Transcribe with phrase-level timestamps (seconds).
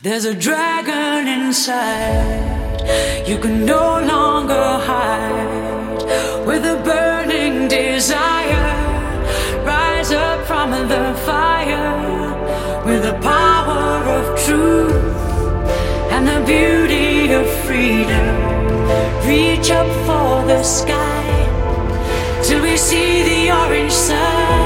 [0.00, 2.86] There's a dragon inside,
[3.26, 6.46] you can no longer hide.
[6.46, 12.32] With a burning desire, rise up from the fire.
[12.86, 14.92] With the power of truth
[16.12, 18.36] and the beauty of freedom,
[19.26, 21.24] reach up for the sky
[22.44, 24.57] till we see the orange sun.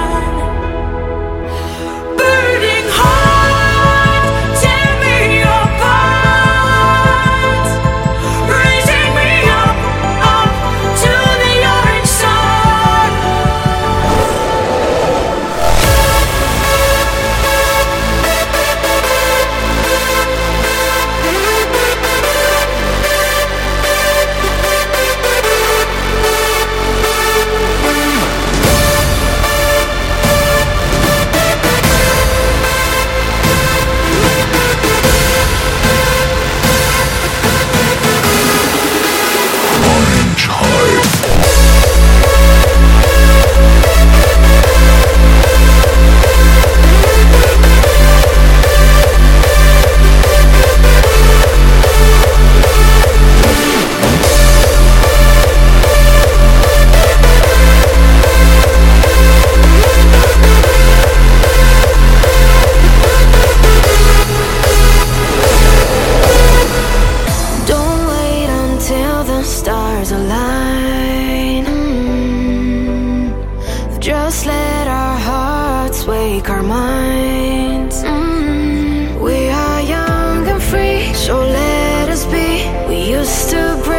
[83.22, 83.92] We used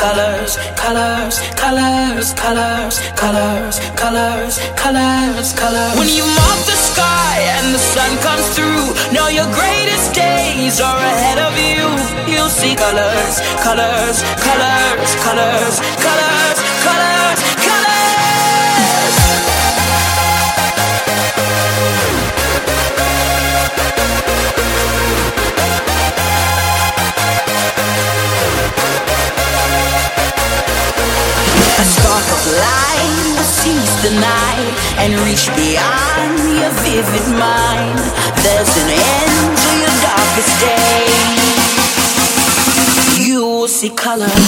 [0.00, 5.98] colors, colors, colors, colors, colors, colors, colors, colors.
[6.00, 11.00] When you mark the sky and the sun comes through, know your greatest days are
[11.12, 11.84] ahead of you.
[12.32, 17.19] You'll see colors, colors, colors, colors, colors, colors.
[34.18, 37.98] Night and reach beyond your vivid mind.
[38.42, 41.60] There's an end to your darkest days.
[43.28, 44.39] You will see colors.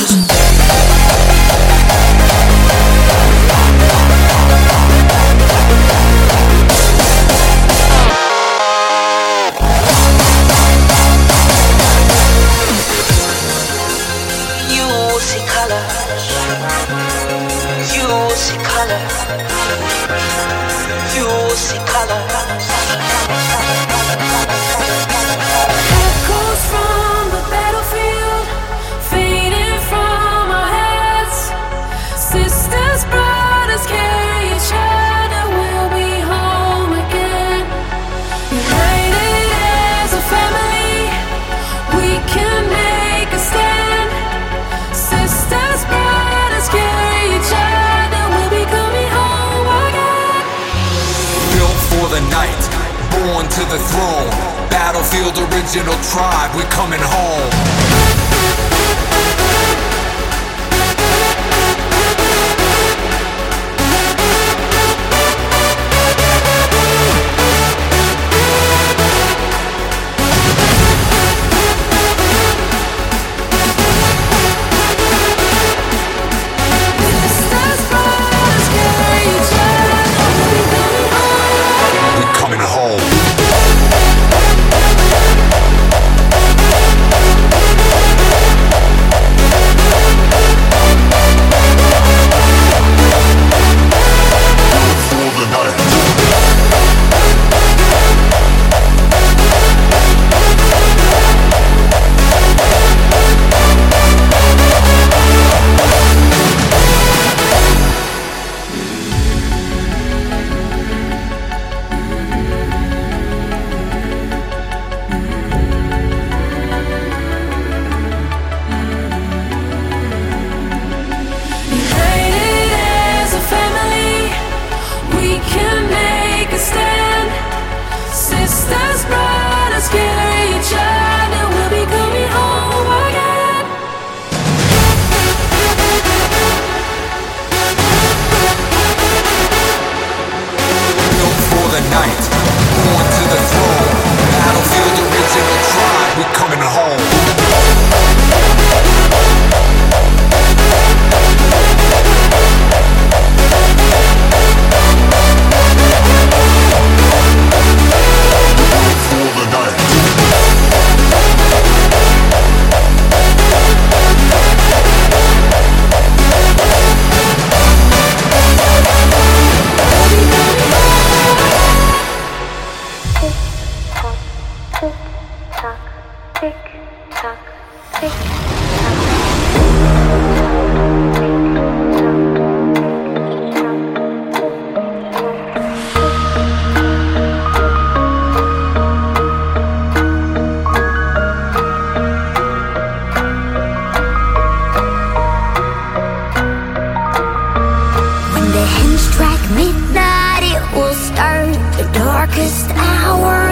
[202.23, 203.52] darkest hour.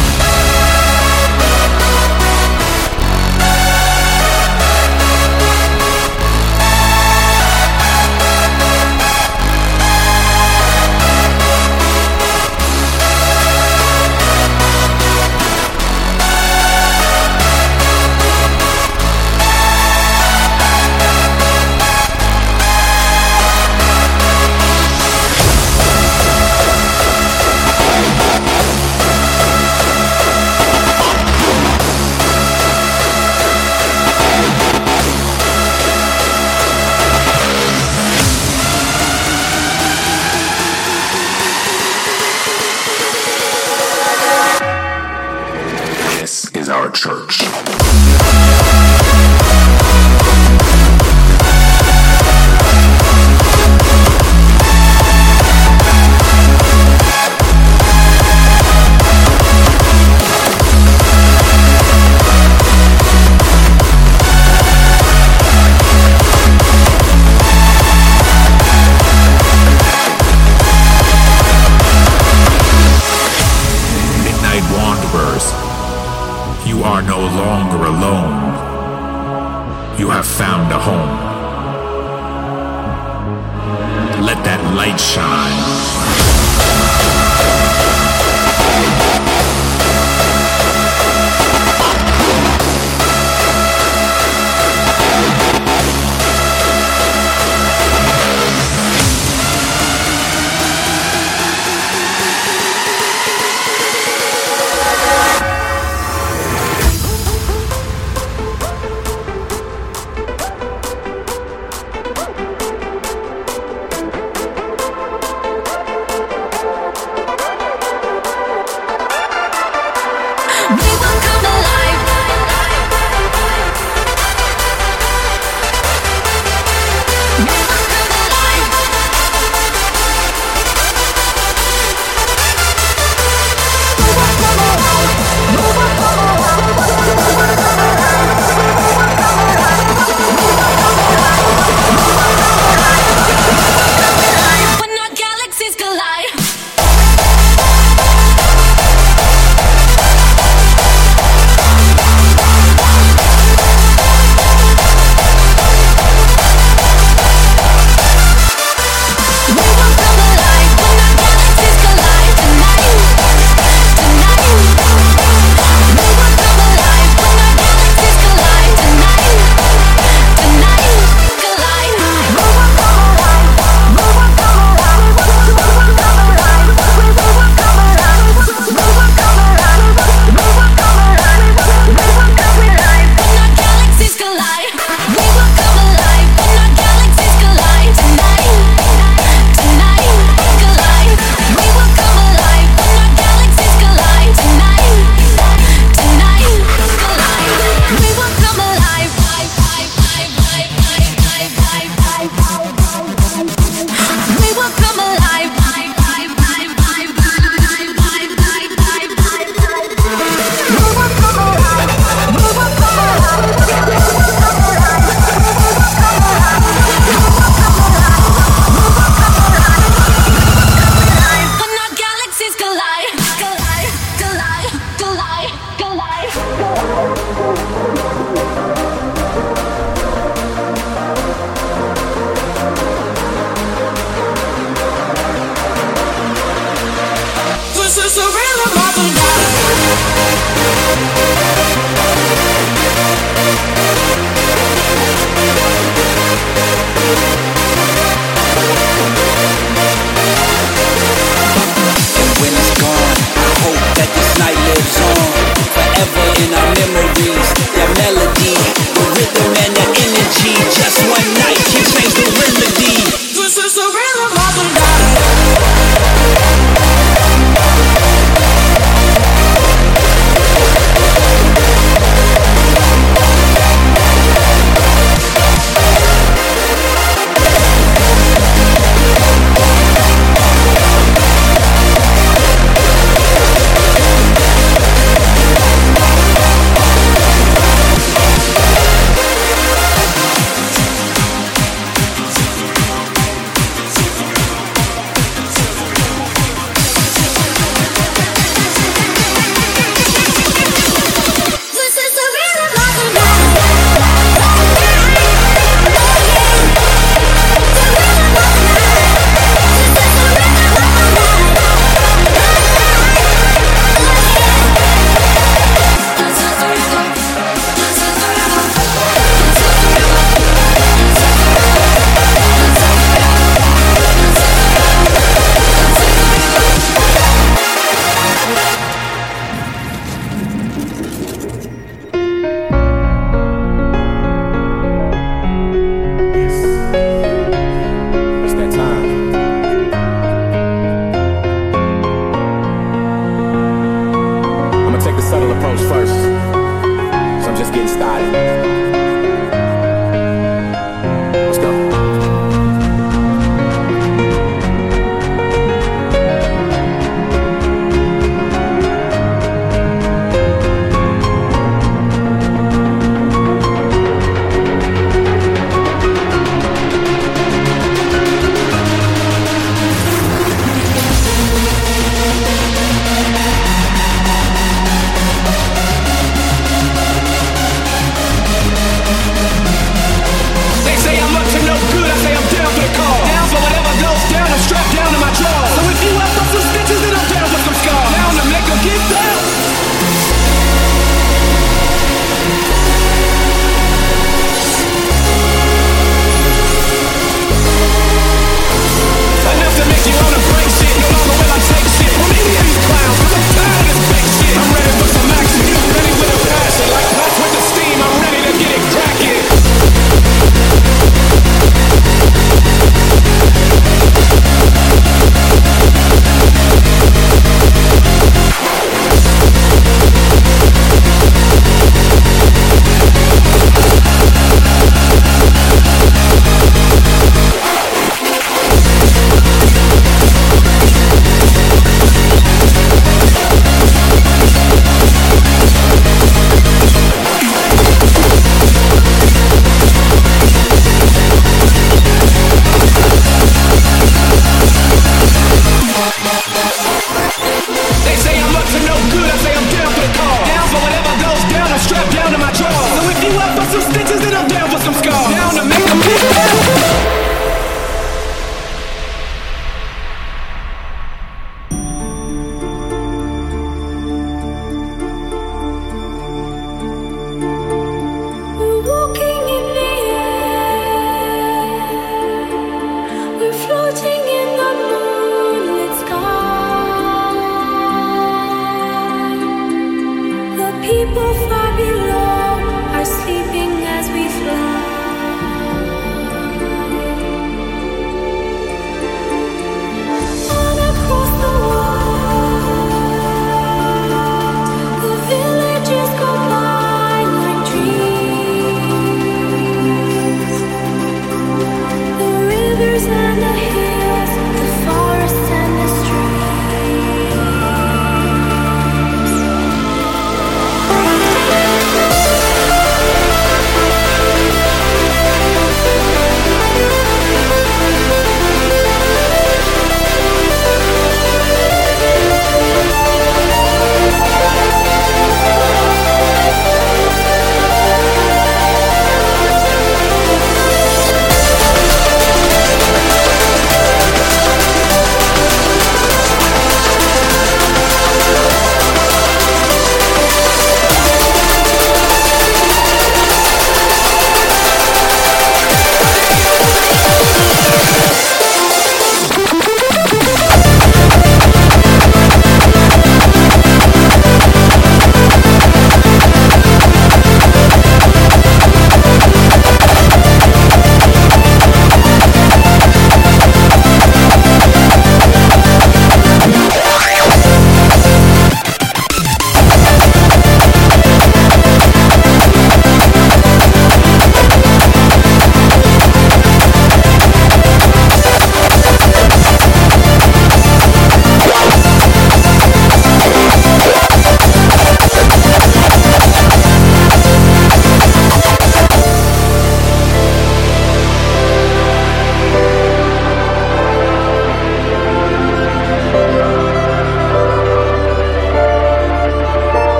[46.93, 47.80] church.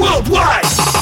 [0.00, 0.99] worldwide.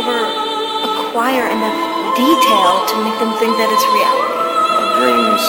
[0.00, 0.24] ever
[1.12, 1.76] acquire enough
[2.16, 4.32] detail to make them think that it's reality.
[4.80, 5.44] Our dreams,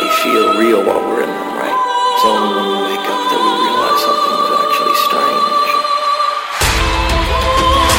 [0.00, 1.76] they feel real while we're in them, right?
[2.16, 5.68] It's only when we wake up that we realize something is actually strange.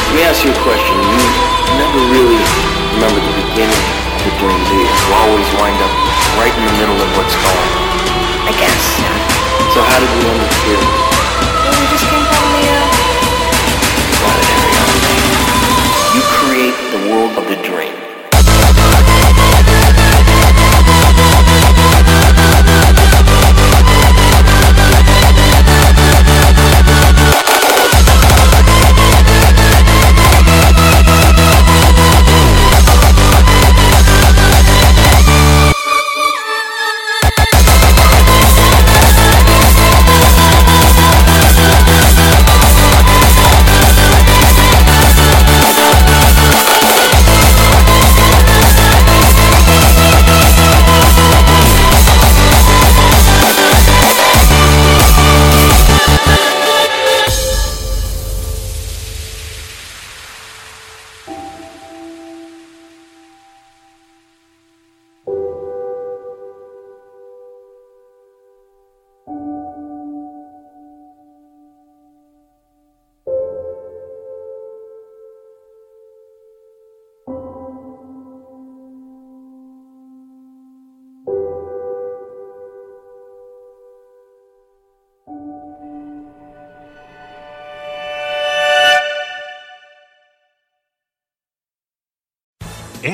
[0.02, 0.94] Let me ask you a question.
[0.98, 1.22] You
[1.78, 2.42] never really
[2.98, 3.84] remember the beginning
[4.18, 4.90] of the dream, do you?
[4.90, 5.94] You always wind up
[6.42, 8.50] right in the middle of what's going on.
[8.50, 9.14] I guess, yeah.
[9.70, 10.82] So how did we end up here?
[10.82, 12.43] Well, we just came back.
[17.10, 18.03] world of the dream.